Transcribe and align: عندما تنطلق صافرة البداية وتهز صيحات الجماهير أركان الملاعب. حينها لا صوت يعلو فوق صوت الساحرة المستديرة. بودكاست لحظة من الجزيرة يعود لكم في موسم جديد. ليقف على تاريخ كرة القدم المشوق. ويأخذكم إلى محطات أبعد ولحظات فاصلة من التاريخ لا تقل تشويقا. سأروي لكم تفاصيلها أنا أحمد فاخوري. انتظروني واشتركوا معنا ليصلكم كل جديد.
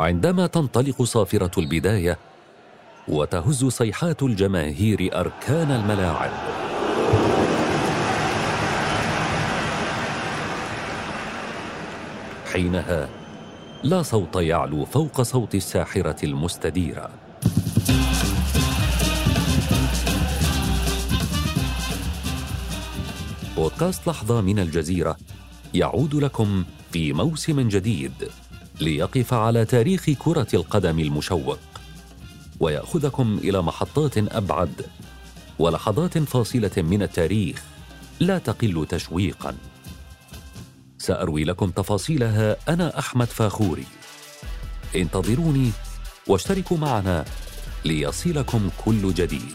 عندما 0.00 0.46
تنطلق 0.46 1.02
صافرة 1.02 1.50
البداية 1.58 2.18
وتهز 3.08 3.64
صيحات 3.64 4.22
الجماهير 4.22 5.20
أركان 5.20 5.70
الملاعب. 5.70 6.30
حينها 12.52 13.08
لا 13.84 14.02
صوت 14.02 14.36
يعلو 14.36 14.84
فوق 14.84 15.22
صوت 15.22 15.54
الساحرة 15.54 16.24
المستديرة. 16.24 17.10
بودكاست 23.56 24.08
لحظة 24.08 24.40
من 24.40 24.58
الجزيرة 24.58 25.16
يعود 25.74 26.14
لكم 26.14 26.64
في 26.92 27.12
موسم 27.12 27.68
جديد. 27.68 28.12
ليقف 28.80 29.34
على 29.34 29.64
تاريخ 29.64 30.10
كرة 30.10 30.46
القدم 30.54 30.98
المشوق. 30.98 31.58
ويأخذكم 32.60 33.40
إلى 33.44 33.62
محطات 33.62 34.18
أبعد 34.18 34.86
ولحظات 35.58 36.18
فاصلة 36.18 36.70
من 36.76 37.02
التاريخ 37.02 37.62
لا 38.20 38.38
تقل 38.38 38.86
تشويقا. 38.88 39.54
سأروي 40.98 41.44
لكم 41.44 41.70
تفاصيلها 41.70 42.56
أنا 42.68 42.98
أحمد 42.98 43.26
فاخوري. 43.26 43.86
انتظروني 44.96 45.70
واشتركوا 46.26 46.78
معنا 46.78 47.24
ليصلكم 47.84 48.70
كل 48.84 49.14
جديد. 49.14 49.54